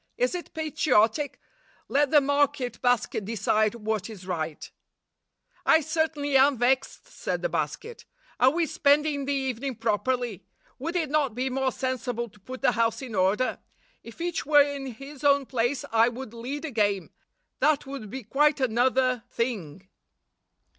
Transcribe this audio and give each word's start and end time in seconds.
Is 0.17 0.33
it 0.33 0.55
patriotic? 0.55 1.39
Let 1.87 2.09
the 2.09 2.21
market 2.21 2.81
basket 2.81 3.23
decide 3.23 3.75
what 3.75 4.09
is 4.09 4.25
right.' 4.25 4.71
198 5.65 5.77
'I 5.77 5.81
certainly 5.81 6.37
am 6.37 6.57
vexed,' 6.57 7.05
said 7.07 7.43
the 7.43 7.49
basket. 7.49 8.05
'Are 8.39 8.49
we 8.49 8.65
spending 8.65 9.25
the 9.25 9.33
evening 9.33 9.75
properly? 9.75 10.43
Would 10.79 10.95
it 10.95 11.11
not 11.11 11.35
be 11.35 11.51
more 11.51 11.71
sensible 11.71 12.29
to 12.29 12.39
put 12.39 12.63
the 12.63 12.71
house 12.71 13.03
in 13.03 13.13
order? 13.13 13.59
If 14.01 14.19
each 14.21 14.43
were 14.43 14.63
in 14.63 14.87
his 14.87 15.23
own 15.23 15.45
place, 15.45 15.85
I 15.91 16.09
would 16.09 16.33
lead 16.33 16.65
a 16.65 16.71
game. 16.71 17.11
That 17.59 17.85
would 17.85 18.09
be 18.09 18.23
quite 18.23 18.59
another 18.59 19.23
thing. 19.29 19.87